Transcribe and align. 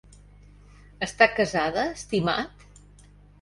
Està 1.07 1.27
casada, 1.41 1.85
estimat? 1.99 2.67